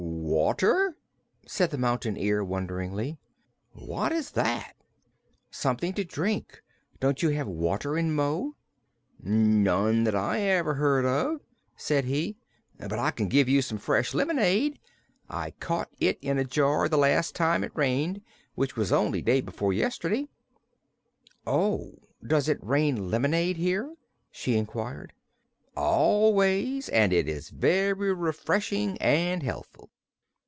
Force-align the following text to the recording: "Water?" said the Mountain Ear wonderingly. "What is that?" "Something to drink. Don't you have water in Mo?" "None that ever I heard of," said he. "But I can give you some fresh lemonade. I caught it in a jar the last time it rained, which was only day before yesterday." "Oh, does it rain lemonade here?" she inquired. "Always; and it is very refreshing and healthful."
"Water?" 0.03 0.95
said 1.45 1.71
the 1.71 1.77
Mountain 1.77 2.15
Ear 2.17 2.43
wonderingly. 2.43 3.19
"What 3.73 4.11
is 4.13 4.31
that?" 4.31 4.75
"Something 5.49 5.93
to 5.93 6.03
drink. 6.05 6.63
Don't 6.99 7.21
you 7.21 7.29
have 7.29 7.47
water 7.47 7.97
in 7.97 8.13
Mo?" 8.13 8.55
"None 9.21 10.03
that 10.05 10.15
ever 10.15 10.71
I 10.73 10.77
heard 10.77 11.05
of," 11.05 11.41
said 11.77 12.05
he. 12.05 12.37
"But 12.77 12.97
I 12.99 13.11
can 13.11 13.27
give 13.27 13.47
you 13.49 13.61
some 13.61 13.77
fresh 13.77 14.13
lemonade. 14.13 14.79
I 15.29 15.51
caught 15.59 15.89
it 15.99 16.17
in 16.21 16.37
a 16.39 16.43
jar 16.45 16.87
the 16.89 16.97
last 16.97 17.35
time 17.35 17.63
it 17.63 17.71
rained, 17.75 18.21
which 18.55 18.75
was 18.77 18.91
only 18.91 19.21
day 19.21 19.41
before 19.41 19.73
yesterday." 19.73 20.27
"Oh, 21.45 21.99
does 22.25 22.47
it 22.49 22.63
rain 22.63 23.09
lemonade 23.11 23.57
here?" 23.57 23.95
she 24.31 24.55
inquired. 24.57 25.13
"Always; 25.75 26.87
and 26.89 27.11
it 27.13 27.27
is 27.29 27.49
very 27.49 28.13
refreshing 28.13 28.97
and 28.99 29.43
healthful." 29.43 29.89